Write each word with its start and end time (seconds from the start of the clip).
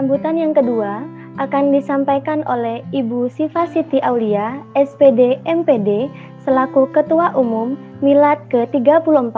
Sambutan 0.00 0.40
yang 0.40 0.56
kedua 0.56 1.04
akan 1.36 1.76
disampaikan 1.76 2.40
oleh 2.48 2.80
Ibu 2.88 3.28
Siva 3.28 3.68
Siti 3.68 4.00
Aulia, 4.00 4.56
SPD 4.72 5.36
MPD, 5.44 6.08
selaku 6.40 6.88
Ketua 6.96 7.36
Umum 7.36 7.76
Milad 8.00 8.40
ke-34 8.48 9.36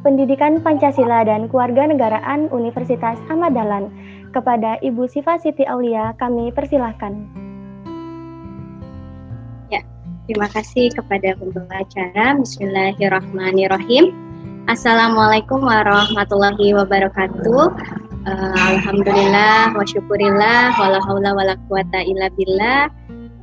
Pendidikan 0.00 0.64
Pancasila 0.64 1.20
dan 1.28 1.52
Keluarga 1.52 1.84
Negaraan 1.84 2.48
Universitas 2.48 3.20
Ahmad 3.28 3.52
Dahlan. 3.52 3.92
Kepada 4.32 4.80
Ibu 4.80 5.04
Siva 5.04 5.36
Siti 5.36 5.68
Aulia, 5.68 6.16
kami 6.16 6.48
persilahkan. 6.48 7.28
Ya, 9.68 9.84
terima 10.24 10.48
kasih 10.48 10.96
kepada 10.96 11.36
pembawa 11.36 11.84
acara. 11.84 12.40
Bismillahirrahmanirrahim. 12.40 14.16
Assalamualaikum 14.64 15.60
warahmatullahi 15.60 16.72
wabarakatuh. 16.72 18.07
Uh, 18.28 18.76
Alhamdulillah 18.76 19.72
wa 19.72 19.84
syukurillah 19.88 20.76
wala 20.76 21.00
haula 21.00 21.32
wala 21.32 21.56
quwata 21.64 22.04
illa 22.04 22.28
billah. 22.36 22.92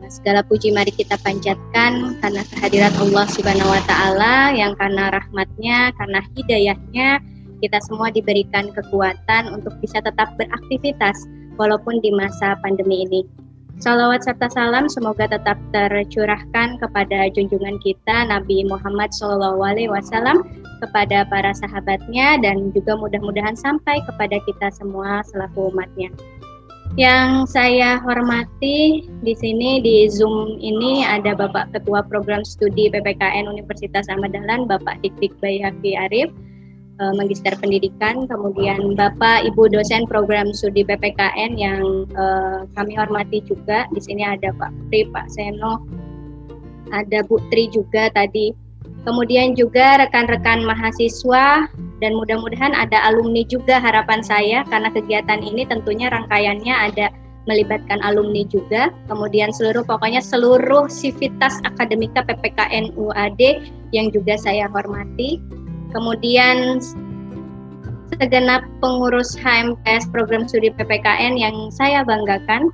Segala 0.05 0.45
puji 0.45 0.69
mari 0.69 0.93
kita 0.93 1.17
panjatkan 1.25 2.21
karena 2.21 2.45
kehadirat 2.53 2.93
Allah 3.01 3.25
Subhanahu 3.25 3.73
wa 3.73 3.81
taala 3.89 4.53
yang 4.53 4.77
karena 4.77 5.09
rahmatnya, 5.09 5.89
karena 5.97 6.21
hidayahnya 6.37 7.17
kita 7.65 7.81
semua 7.81 8.13
diberikan 8.13 8.69
kekuatan 8.77 9.49
untuk 9.57 9.73
bisa 9.81 10.05
tetap 10.05 10.29
beraktivitas 10.37 11.17
walaupun 11.57 11.97
di 12.05 12.13
masa 12.13 12.53
pandemi 12.61 13.09
ini. 13.09 13.25
Salawat 13.75 14.23
serta 14.23 14.47
salam 14.47 14.87
semoga 14.87 15.27
tetap 15.27 15.59
tercurahkan 15.75 16.79
kepada 16.79 17.27
junjungan 17.35 17.75
kita 17.83 18.23
Nabi 18.31 18.63
Muhammad 18.63 19.11
SAW 19.11 19.59
kepada 20.79 21.27
para 21.27 21.51
sahabatnya 21.51 22.39
dan 22.39 22.71
juga 22.71 22.95
mudah-mudahan 22.95 23.59
sampai 23.59 23.99
kepada 24.07 24.39
kita 24.47 24.71
semua 24.71 25.19
selaku 25.27 25.75
umatnya. 25.75 26.07
Yang 26.95 27.51
saya 27.51 27.99
hormati 27.99 29.03
di 29.19 29.33
sini 29.35 29.83
di 29.83 30.07
Zoom 30.07 30.55
ini 30.63 31.03
ada 31.03 31.35
Bapak 31.35 31.75
Ketua 31.75 32.07
Program 32.07 32.47
Studi 32.47 32.87
PPKN 32.87 33.51
Universitas 33.51 34.07
Ahmad 34.07 34.31
Dahlan, 34.31 34.71
Bapak 34.71 35.03
Dik-Dik 35.03 35.35
Bayaki 35.43 35.99
Arif, 35.99 36.31
uh, 36.99 37.13
Magister 37.15 37.53
Pendidikan, 37.59 38.27
kemudian 38.27 38.95
Bapak 38.95 39.47
Ibu 39.47 39.71
dosen 39.71 40.07
program 40.07 40.51
studi 40.55 40.83
PPKN 40.87 41.57
yang 41.59 42.09
uh, 42.15 42.63
kami 42.75 42.95
hormati 42.95 43.43
juga. 43.43 43.87
Di 43.91 44.01
sini 44.01 44.23
ada 44.23 44.51
Pak 44.55 44.71
Pri, 44.89 45.07
Pak 45.11 45.27
Seno, 45.31 45.83
ada 46.91 47.23
Bu 47.25 47.41
Tri 47.51 47.67
juga 47.71 48.11
tadi. 48.13 48.55
Kemudian 49.05 49.53
juga 49.53 50.01
rekan-rekan 50.01 50.65
mahasiswa 50.65 51.69
dan 52.01 52.11
mudah-mudahan 52.17 52.73
ada 52.73 53.05
alumni 53.05 53.45
juga 53.45 53.77
harapan 53.77 54.25
saya 54.25 54.65
karena 54.65 54.89
kegiatan 54.89 55.45
ini 55.45 55.61
tentunya 55.69 56.09
rangkaiannya 56.09 56.73
ada 56.73 57.13
melibatkan 57.45 58.01
alumni 58.01 58.41
juga, 58.49 58.89
kemudian 59.05 59.53
seluruh 59.53 59.85
pokoknya 59.85 60.17
seluruh 60.17 60.89
sivitas 60.89 61.61
akademika 61.61 62.25
PPKN 62.25 62.97
UAD 62.97 63.61
yang 63.93 64.09
juga 64.09 64.33
saya 64.35 64.65
hormati, 64.65 65.37
kemudian 65.95 66.83
segenap 68.19 68.67
pengurus 68.83 69.33
HMPS 69.39 70.11
program 70.11 70.43
studi 70.45 70.69
PPKN 70.75 71.39
yang 71.39 71.71
saya 71.71 72.03
banggakan, 72.03 72.69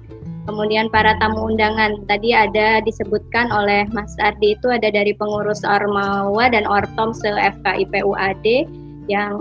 kemudian 0.49 0.89
para 0.89 1.15
tamu 1.21 1.53
undangan 1.53 2.01
tadi 2.09 2.33
ada 2.33 2.81
disebutkan 2.81 3.53
oleh 3.53 3.85
Mas 3.93 4.17
Ardi 4.17 4.57
itu 4.57 4.67
ada 4.73 4.89
dari 4.89 5.13
pengurus 5.13 5.61
Ormawa 5.61 6.49
dan 6.49 6.65
Ortom 6.65 7.13
se 7.13 7.29
FKIP 7.29 8.01
UAD 8.01 8.45
yang 9.09 9.37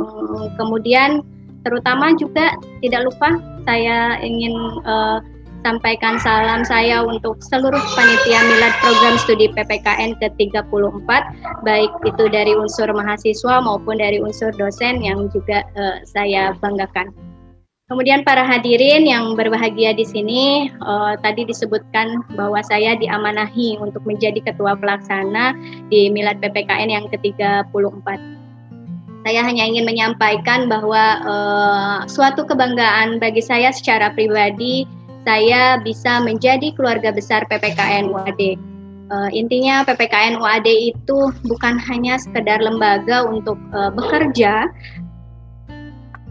kemudian 0.56 1.24
terutama 1.64 2.16
juga 2.16 2.56
tidak 2.80 3.12
lupa 3.12 3.36
saya 3.68 4.16
ingin 4.24 4.56
uh, 4.88 5.20
sampaikan 5.60 6.16
salam 6.20 6.64
saya 6.64 7.04
untuk 7.04 7.36
seluruh 7.44 7.80
panitia 7.92 8.40
milad 8.44 8.74
program 8.80 9.16
studi 9.20 9.46
PPKN 9.52 10.16
ke-34 10.20 11.10
baik 11.62 11.92
itu 12.08 12.24
dari 12.32 12.56
unsur 12.56 12.88
mahasiswa 12.92 13.60
maupun 13.60 14.00
dari 14.00 14.20
unsur 14.20 14.52
dosen 14.56 15.04
yang 15.04 15.28
juga 15.32 15.64
uh, 15.76 16.00
saya 16.08 16.56
banggakan. 16.58 17.12
Kemudian 17.90 18.22
para 18.22 18.46
hadirin 18.46 19.02
yang 19.02 19.34
berbahagia 19.34 19.90
di 19.90 20.06
sini 20.06 20.70
uh, 20.78 21.18
tadi 21.18 21.42
disebutkan 21.42 22.22
bahwa 22.38 22.62
saya 22.62 22.94
diamanahi 22.94 23.82
untuk 23.82 24.06
menjadi 24.06 24.38
ketua 24.46 24.78
pelaksana 24.78 25.58
di 25.90 26.06
milad 26.06 26.38
PPKN 26.38 26.86
yang 26.86 27.04
ke-34. 27.10 28.06
Saya 29.20 29.44
hanya 29.44 29.66
ingin 29.66 29.84
menyampaikan 29.84 30.70
bahwa 30.70 31.04
uh, 31.26 31.98
suatu 32.06 32.46
kebanggaan 32.46 33.18
bagi 33.18 33.42
saya 33.42 33.74
secara 33.74 34.14
pribadi 34.14 34.86
saya 35.30 35.78
bisa 35.78 36.18
menjadi 36.26 36.74
keluarga 36.74 37.14
besar 37.14 37.46
PPKN 37.46 38.10
UAD. 38.10 38.58
Uh, 39.10 39.30
intinya 39.30 39.86
PPKN 39.86 40.42
UAD 40.42 40.66
itu 40.66 41.18
bukan 41.46 41.78
hanya 41.78 42.18
sekedar 42.18 42.58
lembaga 42.58 43.22
untuk 43.30 43.54
uh, 43.70 43.94
bekerja 43.94 44.66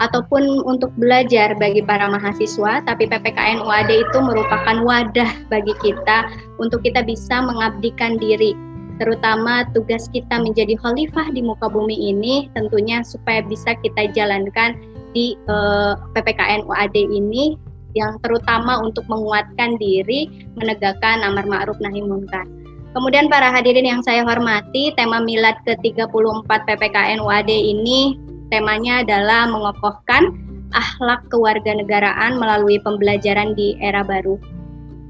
ataupun 0.04 0.64
untuk 0.68 0.92
belajar 1.00 1.56
bagi 1.56 1.80
para 1.80 2.12
mahasiswa, 2.12 2.84
tapi 2.84 3.08
PPKN 3.08 3.64
UAD 3.64 3.92
itu 4.04 4.18
merupakan 4.20 4.84
wadah 4.84 5.32
bagi 5.48 5.76
kita 5.80 6.28
untuk 6.60 6.84
kita 6.84 7.00
bisa 7.04 7.40
mengabdikan 7.44 8.20
diri, 8.20 8.56
terutama 9.00 9.68
tugas 9.72 10.12
kita 10.12 10.44
menjadi 10.44 10.76
khalifah 10.80 11.32
di 11.32 11.40
muka 11.44 11.72
bumi 11.72 11.96
ini 11.96 12.52
tentunya 12.52 13.04
supaya 13.04 13.44
bisa 13.48 13.76
kita 13.80 14.12
jalankan 14.12 14.76
di 15.12 15.40
uh, 15.48 16.00
PPKN 16.16 16.68
UAD 16.68 16.96
ini 16.96 17.60
yang 17.98 18.22
terutama 18.22 18.78
untuk 18.82 19.06
menguatkan 19.10 19.78
diri 19.82 20.30
menegakkan 20.58 21.26
amar 21.26 21.46
ma'ruf 21.50 21.78
nahi 21.82 22.02
munkar. 22.06 22.46
Kemudian 22.90 23.30
para 23.30 23.54
hadirin 23.54 23.86
yang 23.86 24.02
saya 24.02 24.26
hormati, 24.26 24.90
tema 24.98 25.22
milad 25.22 25.62
ke-34 25.66 26.50
PPKN 26.50 27.22
UAD 27.22 27.50
ini 27.54 28.18
temanya 28.50 29.06
adalah 29.06 29.46
mengokohkan 29.46 30.34
akhlak 30.74 31.22
kewarganegaraan 31.30 32.38
melalui 32.38 32.82
pembelajaran 32.82 33.54
di 33.54 33.78
era 33.82 34.02
baru. 34.02 34.38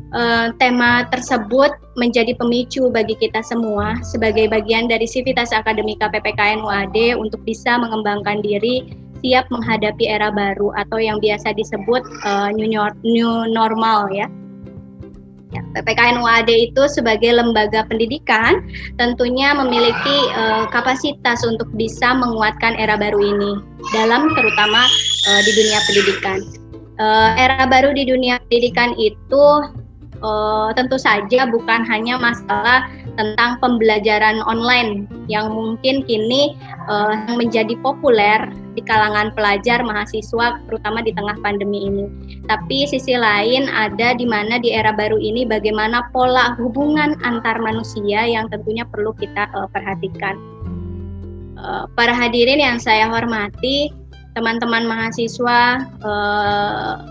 Uh, 0.10 0.50
tema 0.58 1.06
tersebut 1.14 1.70
menjadi 1.94 2.34
pemicu 2.34 2.90
bagi 2.90 3.14
kita 3.22 3.46
semua 3.46 3.94
sebagai 4.02 4.50
bagian 4.50 4.90
dari 4.90 5.06
sivitas 5.06 5.54
akademika 5.54 6.10
PPKN 6.10 6.66
UAD 6.66 7.14
untuk 7.14 7.38
bisa 7.46 7.78
mengembangkan 7.78 8.42
diri 8.42 8.90
siap 9.22 9.48
menghadapi 9.52 10.08
era 10.08 10.32
baru 10.32 10.72
atau 10.76 10.98
yang 11.00 11.20
biasa 11.20 11.56
disebut 11.56 12.04
uh, 12.26 12.50
new, 12.54 12.70
new 13.04 13.32
normal 13.52 14.10
ya. 14.12 14.28
Ya, 15.50 15.66
PPKN 15.74 16.22
UAD 16.22 16.50
itu 16.70 16.86
sebagai 16.86 17.34
lembaga 17.34 17.82
pendidikan 17.90 18.62
tentunya 19.02 19.50
memiliki 19.58 20.18
uh, 20.38 20.70
kapasitas 20.70 21.42
untuk 21.42 21.66
bisa 21.74 22.14
menguatkan 22.14 22.78
era 22.78 22.94
baru 22.94 23.18
ini 23.18 23.52
dalam 23.90 24.30
terutama 24.38 24.86
uh, 25.26 25.42
di 25.42 25.52
dunia 25.58 25.80
pendidikan. 25.90 26.40
Uh, 27.02 27.34
era 27.34 27.66
baru 27.66 27.98
di 27.98 28.06
dunia 28.06 28.38
pendidikan 28.46 28.94
itu 29.02 29.46
uh, 30.22 30.70
tentu 30.78 31.02
saja 31.02 31.50
bukan 31.50 31.82
hanya 31.88 32.22
masalah 32.22 32.86
tentang 33.20 33.60
pembelajaran 33.60 34.40
online 34.48 35.04
yang 35.28 35.52
mungkin 35.52 36.08
kini 36.08 36.56
uh, 36.88 37.28
menjadi 37.36 37.76
populer 37.84 38.48
di 38.80 38.82
kalangan 38.88 39.36
pelajar 39.36 39.84
mahasiswa 39.84 40.64
terutama 40.72 41.04
di 41.04 41.12
tengah 41.12 41.36
pandemi 41.44 41.92
ini. 41.92 42.08
Tapi 42.48 42.88
sisi 42.88 43.20
lain 43.20 43.68
ada 43.68 44.16
di 44.16 44.24
mana 44.24 44.56
di 44.56 44.72
era 44.72 44.96
baru 44.96 45.20
ini 45.20 45.44
bagaimana 45.44 46.08
pola 46.16 46.56
hubungan 46.56 47.20
antar 47.28 47.60
manusia 47.60 48.24
yang 48.24 48.48
tentunya 48.48 48.88
perlu 48.88 49.12
kita 49.20 49.52
uh, 49.52 49.68
perhatikan. 49.68 50.40
Uh, 51.60 51.84
para 51.92 52.16
hadirin 52.16 52.64
yang 52.64 52.80
saya 52.80 53.12
hormati, 53.12 53.92
teman-teman 54.32 54.88
mahasiswa 54.88 55.84
uh, 56.08 57.04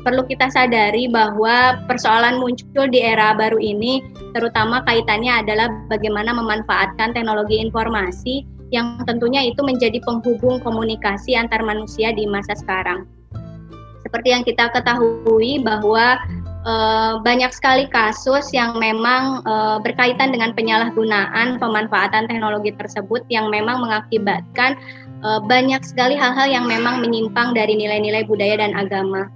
perlu 0.00 0.24
kita 0.26 0.48
sadari 0.48 1.06
bahwa 1.06 1.84
persoalan 1.84 2.40
muncul 2.40 2.88
di 2.88 3.00
era 3.04 3.36
baru 3.36 3.60
ini 3.60 4.00
terutama 4.32 4.80
kaitannya 4.88 5.44
adalah 5.44 5.68
bagaimana 5.92 6.32
memanfaatkan 6.32 7.12
teknologi 7.12 7.60
informasi 7.60 8.48
yang 8.70 9.02
tentunya 9.04 9.44
itu 9.50 9.60
menjadi 9.66 9.98
penghubung 10.02 10.62
komunikasi 10.62 11.34
antar 11.34 11.60
manusia 11.60 12.14
di 12.14 12.24
masa 12.24 12.54
sekarang. 12.54 13.06
Seperti 14.06 14.28
yang 14.34 14.42
kita 14.46 14.70
ketahui 14.74 15.62
bahwa 15.62 16.18
e, 16.66 16.74
banyak 17.22 17.50
sekali 17.50 17.86
kasus 17.90 18.50
yang 18.54 18.78
memang 18.78 19.42
e, 19.42 19.54
berkaitan 19.82 20.30
dengan 20.30 20.54
penyalahgunaan 20.54 21.58
pemanfaatan 21.58 22.30
teknologi 22.30 22.74
tersebut 22.78 23.26
yang 23.28 23.50
memang 23.50 23.82
mengakibatkan 23.82 24.78
e, 25.22 25.28
banyak 25.46 25.82
sekali 25.82 26.14
hal-hal 26.14 26.46
yang 26.46 26.66
memang 26.66 27.02
menyimpang 27.02 27.52
dari 27.54 27.74
nilai-nilai 27.74 28.26
budaya 28.26 28.62
dan 28.62 28.74
agama. 28.78 29.30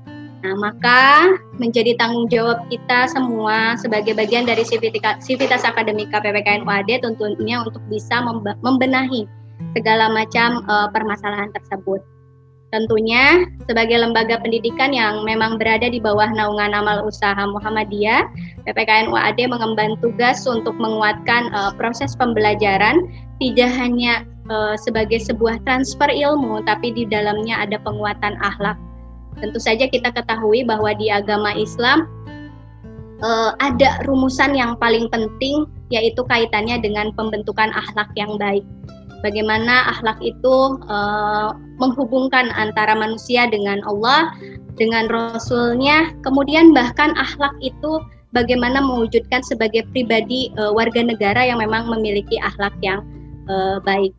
Nah, 0.44 0.52
maka 0.60 1.32
menjadi 1.56 1.96
tanggung 1.96 2.28
jawab 2.28 2.68
kita 2.68 3.08
semua 3.08 3.80
sebagai 3.80 4.12
bagian 4.12 4.44
dari 4.44 4.60
Sivitas 4.60 5.64
Akademika 5.64 6.20
PPKN 6.20 6.68
UAD 6.68 7.00
tentunya 7.00 7.64
untuk 7.64 7.80
bisa 7.88 8.20
membenahi 8.60 9.24
segala 9.72 10.12
macam 10.12 10.60
uh, 10.68 10.92
permasalahan 10.92 11.48
tersebut. 11.56 12.04
Tentunya 12.76 13.48
sebagai 13.70 13.96
lembaga 13.96 14.36
pendidikan 14.36 14.92
yang 14.92 15.24
memang 15.24 15.56
berada 15.56 15.88
di 15.88 15.96
bawah 15.96 16.28
naungan 16.28 16.76
amal 16.76 17.08
usaha 17.08 17.38
Muhammadiyah, 17.38 18.28
PPKN 18.68 19.08
UAD 19.14 19.48
mengemban 19.48 19.96
tugas 20.04 20.44
untuk 20.44 20.76
menguatkan 20.76 21.48
uh, 21.56 21.72
proses 21.78 22.12
pembelajaran 22.18 23.08
tidak 23.40 23.72
hanya 23.80 24.28
uh, 24.52 24.76
sebagai 24.76 25.24
sebuah 25.24 25.56
transfer 25.64 26.12
ilmu, 26.12 26.60
tapi 26.68 26.92
di 26.92 27.08
dalamnya 27.08 27.64
ada 27.64 27.80
penguatan 27.80 28.36
akhlak. 28.44 28.76
Tentu 29.38 29.58
saja 29.58 29.86
kita 29.90 30.14
ketahui 30.14 30.62
bahwa 30.62 30.94
di 30.94 31.10
agama 31.10 31.54
Islam 31.54 32.06
uh, 33.22 33.52
ada 33.58 34.02
rumusan 34.06 34.54
yang 34.54 34.78
paling 34.78 35.10
penting 35.10 35.66
yaitu 35.90 36.22
kaitannya 36.26 36.80
dengan 36.80 37.12
pembentukan 37.14 37.70
akhlak 37.74 38.08
yang 38.14 38.34
baik 38.40 38.64
bagaimana 39.24 39.88
akhlak 39.88 40.20
itu 40.20 40.76
uh, 40.84 41.56
menghubungkan 41.80 42.52
antara 42.52 42.92
manusia 42.92 43.48
dengan 43.48 43.80
Allah, 43.88 44.36
dengan 44.76 45.08
Rasulnya, 45.08 46.12
kemudian 46.20 46.76
bahkan 46.76 47.16
akhlak 47.16 47.56
itu 47.64 48.04
bagaimana 48.36 48.84
mewujudkan 48.84 49.40
sebagai 49.40 49.88
pribadi 49.96 50.52
uh, 50.60 50.76
warga 50.76 51.00
negara 51.00 51.40
yang 51.40 51.64
memang 51.64 51.88
memiliki 51.88 52.36
akhlak 52.44 52.76
yang 52.84 53.00
uh, 53.48 53.80
baik. 53.80 54.12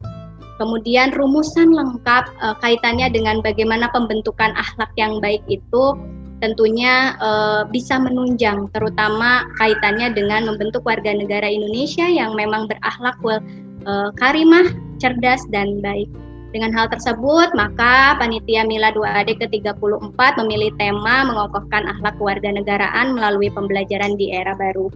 Kemudian 0.56 1.12
rumusan 1.12 1.76
lengkap 1.76 2.32
uh, 2.40 2.56
kaitannya 2.64 3.12
dengan 3.12 3.44
bagaimana 3.44 3.92
pembentukan 3.92 4.56
akhlak 4.56 4.88
yang 4.96 5.20
baik 5.20 5.44
itu 5.52 6.00
tentunya 6.40 7.16
uh, 7.20 7.68
bisa 7.68 8.00
menunjang 8.00 8.68
terutama 8.72 9.48
kaitannya 9.60 10.16
dengan 10.16 10.48
membentuk 10.48 10.84
warga 10.88 11.12
negara 11.12 11.48
Indonesia 11.48 12.08
yang 12.08 12.36
memang 12.40 12.72
berakhlak 12.72 13.16
uh, 13.24 14.10
karimah, 14.16 14.72
cerdas, 15.00 15.44
dan 15.52 15.84
baik. 15.84 16.08
Dengan 16.56 16.72
hal 16.72 16.88
tersebut, 16.88 17.52
maka 17.52 18.16
Panitia 18.16 18.64
Milad 18.64 18.96
2AD 18.96 19.44
ke-34 19.44 20.20
memilih 20.40 20.72
tema 20.80 21.28
mengokohkan 21.28 21.84
akhlak 21.84 22.16
kewarganegaraan 22.16 23.12
melalui 23.12 23.52
pembelajaran 23.52 24.16
di 24.16 24.32
era 24.32 24.56
baru 24.56 24.88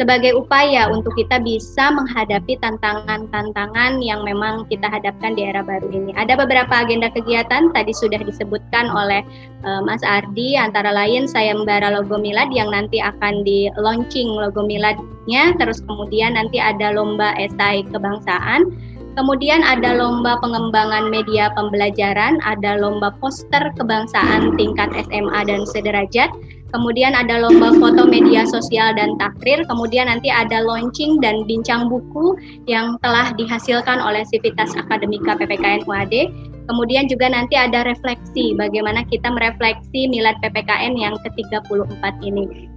sebagai 0.00 0.32
upaya 0.32 0.88
untuk 0.88 1.12
kita 1.14 1.36
bisa 1.44 1.92
menghadapi 1.92 2.56
tantangan-tantangan 2.64 4.00
yang 4.00 4.24
memang 4.24 4.64
kita 4.72 4.88
hadapkan 4.88 5.36
di 5.36 5.44
era 5.44 5.60
baru 5.60 5.84
ini. 5.92 6.16
Ada 6.16 6.36
beberapa 6.40 6.72
agenda 6.72 7.12
kegiatan 7.12 7.68
tadi 7.76 7.92
sudah 7.92 8.20
disebutkan 8.24 8.88
oleh 8.88 9.20
uh, 9.68 9.84
Mas 9.84 10.00
Ardi 10.00 10.56
antara 10.56 10.90
lain 10.96 11.28
saya 11.28 11.52
membara 11.52 11.92
logo 11.92 12.16
milad 12.16 12.48
yang 12.56 12.72
nanti 12.72 13.04
akan 13.04 13.44
di 13.44 13.68
launching 13.76 14.32
logo 14.32 14.64
miladnya 14.64 15.52
terus 15.60 15.84
kemudian 15.84 16.40
nanti 16.40 16.56
ada 16.56 16.96
lomba 16.96 17.36
esai 17.36 17.84
kebangsaan 17.92 18.72
Kemudian 19.12 19.60
ada 19.60 19.92
lomba 19.92 20.40
pengembangan 20.40 21.12
media 21.12 21.52
pembelajaran, 21.52 22.40
ada 22.48 22.80
lomba 22.80 23.12
poster 23.20 23.60
kebangsaan 23.76 24.56
tingkat 24.56 24.88
SMA 25.04 25.40
dan 25.44 25.68
sederajat, 25.68 26.32
kemudian 26.72 27.12
ada 27.12 27.38
lomba 27.38 27.76
foto 27.76 28.08
media 28.08 28.48
sosial 28.48 28.96
dan 28.96 29.14
takrir, 29.20 29.62
kemudian 29.68 30.08
nanti 30.08 30.32
ada 30.32 30.64
launching 30.64 31.20
dan 31.20 31.44
bincang 31.44 31.86
buku 31.86 32.34
yang 32.66 32.96
telah 33.04 33.30
dihasilkan 33.36 34.00
oleh 34.00 34.24
Sivitas 34.26 34.72
Akademika 34.74 35.36
PPKN 35.36 35.84
UAD, 35.84 36.32
kemudian 36.66 37.06
juga 37.06 37.28
nanti 37.28 37.54
ada 37.54 37.84
refleksi 37.84 38.56
bagaimana 38.56 39.04
kita 39.06 39.28
merefleksi 39.28 40.08
milad 40.08 40.34
PPKN 40.40 40.96
yang 40.96 41.14
ke-34 41.20 42.02
ini. 42.24 42.72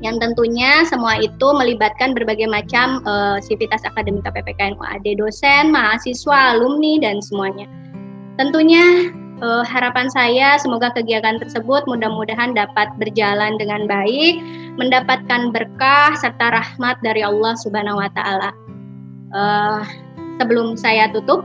Yang 0.00 0.16
tentunya 0.24 0.80
semua 0.88 1.20
itu 1.20 1.44
melibatkan 1.52 2.16
berbagai 2.16 2.48
macam 2.48 3.04
uh, 3.04 3.36
sivitas 3.36 3.84
akademika 3.84 4.32
PPKN 4.32 4.80
UAD, 4.80 5.20
dosen, 5.20 5.68
mahasiswa, 5.68 6.56
alumni, 6.56 6.96
dan 7.04 7.20
semuanya. 7.20 7.68
Tentunya 8.40 9.12
uh, 9.40 9.64
harapan 9.66 10.06
saya 10.12 10.56
semoga 10.60 10.92
kegiatan 10.92 11.40
tersebut 11.40 11.84
mudah-mudahan 11.88 12.52
dapat 12.52 12.92
berjalan 13.00 13.56
dengan 13.56 13.84
baik, 13.88 14.40
mendapatkan 14.76 15.50
berkah 15.50 16.14
serta 16.16 16.54
rahmat 16.54 16.96
dari 17.04 17.24
Allah 17.24 17.56
Subhanahu 17.60 18.00
Wa 18.00 18.10
Taala. 18.14 18.50
Uh, 19.30 19.80
sebelum 20.40 20.76
saya 20.76 21.10
tutup, 21.12 21.44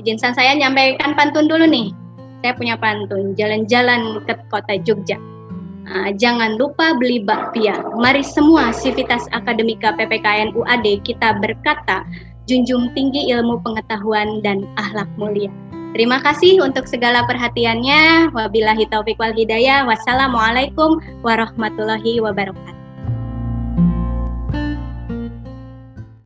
izinkan 0.00 0.34
saya 0.34 0.56
nyampaikan 0.56 1.14
pantun 1.14 1.46
dulu 1.46 1.66
nih. 1.68 1.92
Saya 2.42 2.58
punya 2.58 2.74
pantun, 2.74 3.38
jalan-jalan 3.38 4.18
ke 4.26 4.34
kota 4.50 4.74
Jogja 4.82 5.14
Nah, 5.82 6.14
jangan 6.14 6.54
lupa 6.62 6.94
beli 6.94 7.26
bakpia. 7.26 7.74
Mari 7.98 8.22
semua 8.22 8.70
Sivitas 8.70 9.26
Akademika 9.34 9.90
PPKN 9.98 10.54
UAD 10.54 11.02
kita 11.02 11.42
berkata, 11.42 12.06
junjung 12.46 12.94
tinggi 12.94 13.26
ilmu 13.34 13.58
pengetahuan 13.66 14.38
dan 14.46 14.62
akhlak 14.78 15.10
mulia. 15.18 15.50
Terima 15.92 16.24
kasih 16.24 16.64
untuk 16.64 16.88
segala 16.88 17.28
perhatiannya. 17.28 18.32
Wabillahi 18.32 18.88
taufik 18.88 19.20
wal 19.20 19.36
hidayah. 19.36 19.84
Wassalamualaikum 19.84 20.96
warahmatullahi 21.20 22.16
wabarakatuh. 22.24 22.81